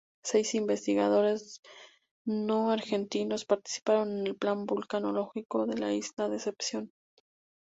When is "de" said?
5.67-5.77